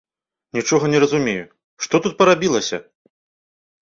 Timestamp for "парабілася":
2.23-2.77